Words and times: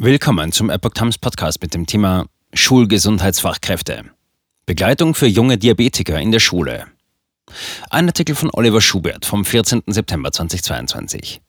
Willkommen 0.00 0.52
zum 0.52 0.70
Epoch 0.70 0.92
Times 0.92 1.18
Podcast 1.18 1.60
mit 1.60 1.74
dem 1.74 1.84
Thema 1.84 2.26
Schulgesundheitsfachkräfte. 2.54 4.04
Begleitung 4.64 5.12
für 5.12 5.26
junge 5.26 5.58
Diabetiker 5.58 6.20
in 6.20 6.30
der 6.30 6.38
Schule. 6.38 6.86
Ein 7.90 8.06
Artikel 8.06 8.36
von 8.36 8.48
Oliver 8.52 8.80
Schubert 8.80 9.26
vom 9.26 9.44
14. 9.44 9.82
September 9.88 10.30
2022. 10.30 11.40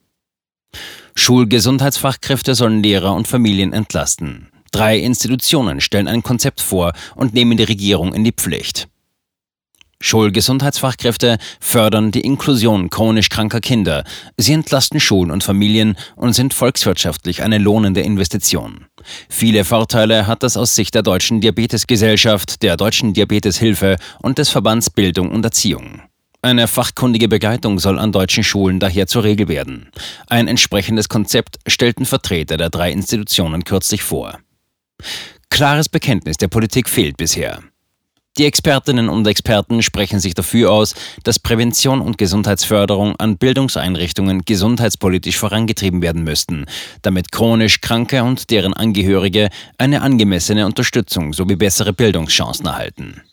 Schulgesundheitsfachkräfte 1.13 2.55
sollen 2.55 2.81
Lehrer 2.81 3.13
und 3.13 3.27
Familien 3.27 3.71
entlasten. 3.71 4.50
Drei 4.72 4.97
Institutionen 4.97 5.79
stellen 5.79 6.08
ein 6.08 6.24
Konzept 6.24 6.60
vor 6.60 6.94
und 7.16 7.36
nehmen 7.36 7.56
die 7.56 7.66
Regierung 7.66 8.16
in 8.16 8.24
die 8.24 8.34
Pflicht. 8.34 8.88
Schulgesundheitsfachkräfte 10.02 11.38
fördern 11.60 12.12
die 12.12 12.22
Inklusion 12.22 12.90
chronisch 12.90 13.29
kranker 13.29 13.60
Kinder. 13.60 14.04
Sie 14.38 14.54
entlasten 14.54 14.99
Schulen 14.99 15.29
und 15.29 15.44
Familien 15.44 15.98
und 16.16 16.34
sind 16.34 16.54
volkswirtschaftlich 16.54 17.44
eine 17.44 17.58
lohnende 17.58 18.02
Investition. 18.02 18.85
Viele 19.27 19.66
Vorteile 19.66 20.26
hat 20.26 20.43
das 20.43 20.55
aus 20.55 20.76
Sicht 20.76 20.95
der 20.95 21.04
Deutschen 21.04 21.41
Diabetesgesellschaft, 21.41 22.63
der 22.63 22.77
Deutschen 22.77 23.13
Diabeteshilfe 23.13 23.98
und 24.21 24.38
des 24.38 24.49
Verbands 24.49 24.90
Bildung 24.90 25.31
und 25.31 25.43
Erziehung. 25.43 26.02
Eine 26.41 26.70
fachkundige 26.70 27.27
Begleitung 27.27 27.79
soll 27.79 27.99
an 27.99 28.13
deutschen 28.13 28.45
Schulen 28.45 28.79
daher 28.79 29.07
zur 29.07 29.26
Regel 29.26 29.49
werden. 29.49 29.90
Ein 30.27 30.48
entsprechendes 30.48 31.09
Konzept 31.09 31.57
stellten 31.68 32.05
Vertreter 32.05 32.55
der 32.55 32.70
drei 32.70 32.93
Institutionen 32.93 33.66
kürzlich 33.66 34.04
vor. 34.04 34.40
Klares 35.49 35.90
Bekenntnis 35.90 36.38
der 36.38 36.48
Politik 36.48 36.88
fehlt 36.88 37.18
bisher. 37.18 37.59
Die 38.39 38.45
Expertinnen 38.45 39.09
und 39.09 39.27
Experten 39.27 39.84
sprechen 39.84 40.21
sich 40.21 40.34
dafür 40.34 40.71
aus, 40.71 40.95
dass 41.25 41.39
Prävention 41.39 41.99
und 41.99 42.17
Gesundheitsförderung 42.17 43.17
an 43.17 43.38
Bildungseinrichtungen 43.38 44.45
gesundheitspolitisch 44.45 45.35
vorangetrieben 45.35 46.02
werden 46.02 46.23
müssten, 46.23 46.65
damit 47.02 47.34
chronisch 47.34 47.81
Kranke 47.81 48.23
und 48.23 48.49
deren 48.49 48.73
Angehörige 48.73 49.49
eine 49.77 50.02
angemessene 50.02 50.65
Unterstützung 50.65 51.34
sowie 51.34 51.57
bessere 51.57 51.91
Bildungschancen 51.91 52.67
erhalten. 52.67 53.23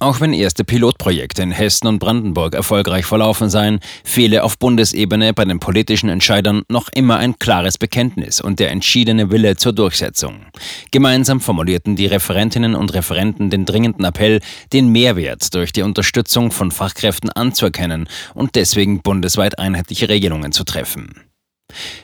Auch 0.00 0.20
wenn 0.20 0.32
erste 0.32 0.64
Pilotprojekte 0.64 1.42
in 1.42 1.50
Hessen 1.50 1.86
und 1.86 1.98
Brandenburg 1.98 2.54
erfolgreich 2.54 3.04
verlaufen 3.04 3.50
seien, 3.50 3.80
fehle 4.04 4.42
auf 4.44 4.58
Bundesebene 4.58 5.32
bei 5.34 5.44
den 5.44 5.60
politischen 5.60 6.08
Entscheidern 6.08 6.62
noch 6.68 6.88
immer 6.94 7.18
ein 7.18 7.38
klares 7.38 7.78
Bekenntnis 7.78 8.40
und 8.40 8.60
der 8.60 8.70
entschiedene 8.70 9.30
Wille 9.30 9.56
zur 9.56 9.72
Durchsetzung. 9.72 10.46
Gemeinsam 10.90 11.40
formulierten 11.40 11.96
die 11.96 12.06
Referentinnen 12.06 12.74
und 12.74 12.94
Referenten 12.94 13.50
den 13.50 13.64
dringenden 13.64 14.04
Appell, 14.04 14.40
den 14.72 14.88
Mehrwert 14.88 15.54
durch 15.54 15.72
die 15.72 15.82
Unterstützung 15.82 16.50
von 16.50 16.70
Fachkräften 16.70 17.30
anzuerkennen 17.30 18.08
und 18.34 18.54
deswegen 18.54 19.02
bundesweit 19.02 19.58
einheitliche 19.58 20.08
Regelungen 20.08 20.52
zu 20.52 20.64
treffen. 20.64 21.22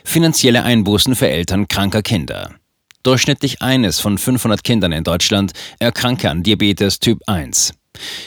Finanzielle 0.03 0.63
Einbußen 0.63 1.15
für 1.15 1.29
Eltern 1.29 1.67
kranker 1.67 2.01
Kinder. 2.01 2.60
Durchschnittlich 3.03 3.63
eines 3.63 3.99
von 3.99 4.19
500 4.19 4.63
Kindern 4.63 4.91
in 4.91 5.03
Deutschland 5.03 5.53
erkranke 5.79 6.29
an 6.29 6.43
Diabetes 6.43 6.99
Typ 6.99 7.19
1. 7.25 7.73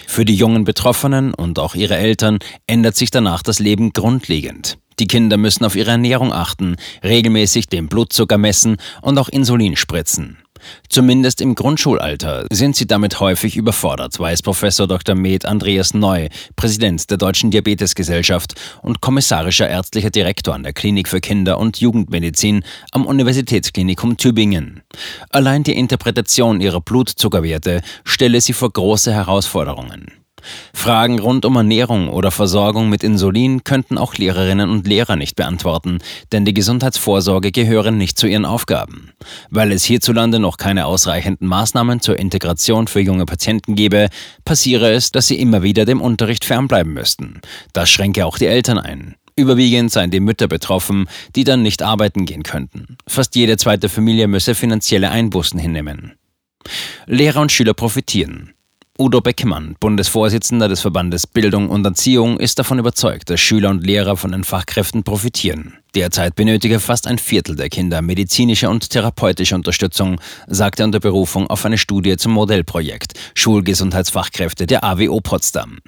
Für 0.09 0.25
die 0.25 0.35
jungen 0.35 0.65
Betroffenen 0.65 1.33
und 1.33 1.61
auch 1.61 1.77
ihre 1.77 1.97
Eltern 1.97 2.39
ändert 2.67 2.97
sich 2.97 3.11
danach 3.11 3.43
das 3.43 3.61
Leben 3.61 3.93
grundlegend. 3.93 4.79
Die 4.99 5.07
Kinder 5.07 5.37
müssen 5.37 5.65
auf 5.65 5.77
ihre 5.77 5.93
Ernährung 5.93 6.33
achten, 6.33 6.77
regelmäßig 7.03 7.69
den 7.69 7.89
Blutzucker 7.89 8.39
messen 8.39 8.77
und 9.01 9.19
auch 9.19 9.29
Insulin 9.29 9.77
spritzen. 9.77 10.39
Zumindest 10.89 11.41
im 11.41 11.55
Grundschulalter 11.55 12.47
sind 12.51 12.77
sie 12.77 12.87
damit 12.87 13.21
häufig 13.21 13.57
überfordert, 13.57 14.19
weiß 14.19 14.43
Professor 14.43 14.87
Dr. 14.87 15.15
Med 15.15 15.45
Andreas 15.45 15.95
Neu, 15.95 16.29
Präsident 16.57 17.11
der 17.11 17.19
Deutschen 17.19 17.51
Diabetesgesellschaft 17.51 18.55
und 18.83 19.01
kommissarischer 19.01 19.69
ärztlicher 19.69 20.11
Direktor 20.11 20.55
an 20.55 20.63
der 20.63 20.73
Klinik 20.73 21.09
für 21.09 21.21
Kinder- 21.21 21.59
und 21.59 21.79
Jugendmedizin 21.79 22.65
am 22.93 23.07
Universitätsklinikum 23.07 24.17
Tübingen. 24.17 24.83
Allein 25.31 25.63
die 25.63 25.77
Interpretation 25.77 26.61
ihrer 26.61 26.81
Blutzuckerwerte 26.81 27.83
stelle 28.05 28.41
sie 28.41 28.53
vor 28.53 28.73
große 28.73 29.13
Herausforderungen. 29.13 30.24
Fragen 30.73 31.19
rund 31.19 31.45
um 31.45 31.57
Ernährung 31.57 32.09
oder 32.09 32.31
Versorgung 32.31 32.89
mit 32.89 33.03
Insulin 33.03 33.65
könnten 33.65 33.99
auch 33.99 34.15
Lehrerinnen 34.15 34.71
und 34.71 34.87
Lehrer 34.87 35.17
nicht 35.17 35.37
beantworten, 35.37 35.99
denn 36.33 36.45
die 36.45 36.55
Gesundheitsvorsorge 36.55 37.53
gehören 37.53 37.97
nicht 37.97 38.19
zu 38.19 38.27
ihren 38.27 38.45
Aufgaben. 38.45 39.11
Weil 39.51 39.73
es 39.73 39.85
hierzulande 39.85 40.39
noch 40.39 40.57
keine 40.57 40.87
ausreichenden 40.87 41.49
Maßnahmen 41.49 42.01
zur 42.01 42.19
Integration 42.19 42.87
für 42.87 43.01
junge 43.01 43.27
Patienten 43.27 43.75
gebe, 43.75 44.09
passiere 44.45 44.93
es, 44.93 45.13
dass 45.13 45.27
sie 45.27 45.39
immer 45.39 45.63
wieder 45.63 45.85
dem 45.85 46.01
Unterricht 46.01 46.45
fernbleiben 46.45 46.93
müssten. 46.93 47.41
Das 47.73 47.91
schränke 47.91 48.27
auch 48.27 48.39
die 48.39 48.47
Eltern 48.47 48.79
ein. 48.79 49.17
Überwiegend 49.37 49.91
seien 49.91 50.13
die 50.13 50.21
Mütter 50.21 50.47
betroffen, 50.47 51.09
die 51.35 51.43
dann 51.43 51.63
nicht 51.63 51.83
arbeiten 51.83 52.25
gehen 52.25 52.45
könnten. 52.45 52.97
Fast 53.09 53.35
jede 53.35 53.57
zweite 53.57 53.89
Familie 53.89 54.29
müsse 54.29 54.55
finanzielle 54.55 55.11
Einbußen 55.11 55.59
hinnehmen. 55.59 56.13
Lehrer 57.07 57.41
und 57.41 57.51
Schüler 57.51 57.75
profitieren. 57.75 58.55
Udo 58.97 59.21
Beckmann, 59.21 59.75
Bundesvorsitzender 59.81 60.69
des 60.69 60.83
Verbandes 60.83 61.27
Bildung 61.27 61.69
und 61.69 61.85
Erziehung, 61.85 62.39
ist 62.39 62.61
davon 62.61 62.79
überzeugt, 62.79 63.29
dass 63.29 63.41
Schüler 63.41 63.71
und 63.71 63.85
Lehrer 63.85 64.17
von 64.17 64.31
den 64.31 64.45
Fachkräften 64.45 65.03
profitieren. 65.03 65.79
Derzeit 65.97 66.37
benötige 66.37 66.79
fast 66.79 67.09
ein 67.09 67.19
Viertel 67.19 67.57
der 67.57 67.71
Kinder 67.71 68.03
medizinische 68.03 68.71
und 68.71 68.89
therapeutische 68.89 69.57
Unterstützung, 69.57 70.21
sagt 70.47 70.79
er 70.79 70.87
unter 70.87 71.01
Berufung 71.01 71.49
auf 71.49 71.65
eine 71.67 71.77
Studie 71.77 72.17
zum 72.17 72.31
Modellprojekt 72.35 73.15
Schulgesundheitsfachkräfte 73.35 74.69
der 74.69 74.85
AWO 74.85 75.21
Potsdam. 75.21 75.79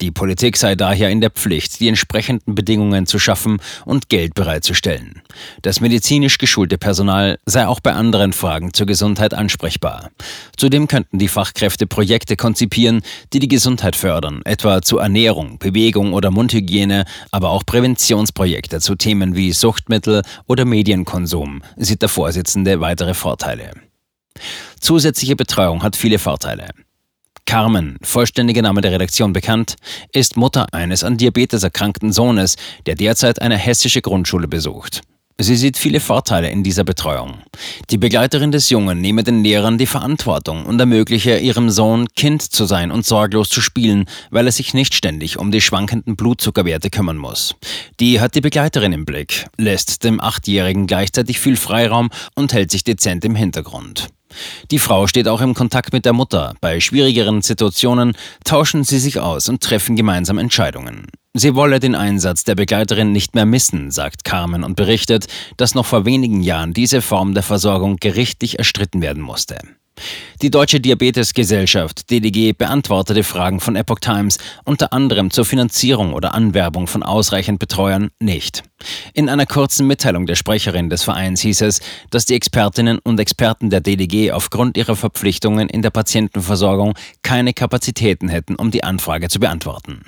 Die 0.00 0.10
Politik 0.10 0.56
sei 0.56 0.74
daher 0.74 1.10
in 1.10 1.20
der 1.20 1.30
Pflicht, 1.30 1.80
die 1.80 1.88
entsprechenden 1.88 2.54
Bedingungen 2.54 3.06
zu 3.06 3.18
schaffen 3.18 3.60
und 3.84 4.08
Geld 4.08 4.34
bereitzustellen. 4.34 5.22
Das 5.62 5.80
medizinisch 5.80 6.38
geschulte 6.38 6.78
Personal 6.78 7.38
sei 7.46 7.66
auch 7.66 7.80
bei 7.80 7.92
anderen 7.92 8.32
Fragen 8.32 8.74
zur 8.74 8.86
Gesundheit 8.86 9.34
ansprechbar. 9.34 10.10
Zudem 10.56 10.88
könnten 10.88 11.18
die 11.18 11.28
Fachkräfte 11.28 11.86
Projekte 11.86 12.36
konzipieren, 12.36 13.02
die 13.32 13.38
die 13.38 13.48
Gesundheit 13.48 13.96
fördern, 13.96 14.42
etwa 14.44 14.82
zu 14.82 14.98
Ernährung, 14.98 15.58
Bewegung 15.58 16.12
oder 16.12 16.30
Mundhygiene, 16.30 17.04
aber 17.30 17.50
auch 17.50 17.64
Präventionsprojekte 17.64 18.80
zu 18.80 18.96
Themen 18.96 19.36
wie 19.36 19.52
Suchtmittel 19.52 20.22
oder 20.46 20.64
Medienkonsum, 20.64 21.62
sieht 21.76 22.02
der 22.02 22.08
Vorsitzende 22.08 22.80
weitere 22.80 23.14
Vorteile. 23.14 23.72
Zusätzliche 24.80 25.36
Betreuung 25.36 25.82
hat 25.82 25.94
viele 25.94 26.18
Vorteile. 26.18 26.68
Carmen, 27.52 27.98
vollständiger 28.00 28.62
Name 28.62 28.80
der 28.80 28.92
Redaktion 28.92 29.34
bekannt, 29.34 29.76
ist 30.10 30.38
Mutter 30.38 30.72
eines 30.72 31.04
an 31.04 31.18
Diabetes 31.18 31.62
erkrankten 31.62 32.10
Sohnes, 32.10 32.56
der 32.86 32.94
derzeit 32.94 33.42
eine 33.42 33.58
hessische 33.58 34.00
Grundschule 34.00 34.48
besucht. 34.48 35.02
Sie 35.36 35.56
sieht 35.56 35.76
viele 35.76 36.00
Vorteile 36.00 36.50
in 36.50 36.62
dieser 36.62 36.84
Betreuung. 36.84 37.42
Die 37.90 37.98
Begleiterin 37.98 38.52
des 38.52 38.70
Jungen 38.70 39.02
nehme 39.02 39.22
den 39.22 39.44
Lehrern 39.44 39.76
die 39.76 39.84
Verantwortung 39.84 40.64
und 40.64 40.80
ermögliche 40.80 41.36
ihrem 41.40 41.68
Sohn, 41.68 42.08
Kind 42.16 42.40
zu 42.40 42.64
sein 42.64 42.90
und 42.90 43.04
sorglos 43.04 43.50
zu 43.50 43.60
spielen, 43.60 44.06
weil 44.30 44.46
er 44.46 44.52
sich 44.52 44.72
nicht 44.72 44.94
ständig 44.94 45.38
um 45.38 45.50
die 45.50 45.60
schwankenden 45.60 46.16
Blutzuckerwerte 46.16 46.88
kümmern 46.88 47.18
muss. 47.18 47.54
Die 48.00 48.18
hat 48.18 48.34
die 48.34 48.40
Begleiterin 48.40 48.94
im 48.94 49.04
Blick, 49.04 49.44
lässt 49.58 50.04
dem 50.04 50.22
Achtjährigen 50.22 50.86
gleichzeitig 50.86 51.38
viel 51.38 51.56
Freiraum 51.56 52.08
und 52.34 52.54
hält 52.54 52.70
sich 52.70 52.82
dezent 52.82 53.26
im 53.26 53.34
Hintergrund. 53.34 54.08
Die 54.70 54.78
Frau 54.78 55.06
steht 55.06 55.28
auch 55.28 55.40
im 55.40 55.54
Kontakt 55.54 55.92
mit 55.92 56.04
der 56.04 56.12
Mutter. 56.12 56.54
Bei 56.60 56.80
schwierigeren 56.80 57.42
Situationen 57.42 58.16
tauschen 58.44 58.84
sie 58.84 58.98
sich 58.98 59.18
aus 59.20 59.48
und 59.48 59.62
treffen 59.62 59.96
gemeinsam 59.96 60.38
Entscheidungen. 60.38 61.06
Sie 61.34 61.54
wolle 61.54 61.80
den 61.80 61.94
Einsatz 61.94 62.44
der 62.44 62.54
Begleiterin 62.54 63.12
nicht 63.12 63.34
mehr 63.34 63.46
missen, 63.46 63.90
sagt 63.90 64.24
Carmen 64.24 64.64
und 64.64 64.76
berichtet, 64.76 65.26
dass 65.56 65.74
noch 65.74 65.86
vor 65.86 66.04
wenigen 66.04 66.42
Jahren 66.42 66.74
diese 66.74 67.00
Form 67.00 67.32
der 67.32 67.42
Versorgung 67.42 67.96
gerichtlich 67.96 68.58
erstritten 68.58 69.00
werden 69.00 69.22
musste. 69.22 69.58
Die 70.40 70.50
Deutsche 70.50 70.80
Diabetesgesellschaft 70.80 72.10
DDG 72.10 72.52
beantwortete 72.52 73.22
Fragen 73.22 73.60
von 73.60 73.76
Epoch 73.76 74.00
Times 74.00 74.38
unter 74.64 74.92
anderem 74.92 75.30
zur 75.30 75.44
Finanzierung 75.44 76.14
oder 76.14 76.34
Anwerbung 76.34 76.86
von 76.86 77.02
ausreichend 77.02 77.58
Betreuern 77.60 78.10
nicht. 78.18 78.64
In 79.14 79.28
einer 79.28 79.46
kurzen 79.46 79.86
Mitteilung 79.86 80.26
der 80.26 80.34
Sprecherin 80.34 80.90
des 80.90 81.04
Vereins 81.04 81.40
hieß 81.42 81.60
es, 81.60 81.80
dass 82.10 82.24
die 82.24 82.34
Expertinnen 82.34 82.98
und 82.98 83.20
Experten 83.20 83.70
der 83.70 83.80
DDG 83.80 84.32
aufgrund 84.32 84.76
ihrer 84.76 84.96
Verpflichtungen 84.96 85.68
in 85.68 85.82
der 85.82 85.90
Patientenversorgung 85.90 86.94
keine 87.22 87.52
Kapazitäten 87.52 88.28
hätten, 88.28 88.56
um 88.56 88.70
die 88.70 88.82
Anfrage 88.82 89.28
zu 89.28 89.38
beantworten. 89.38 90.02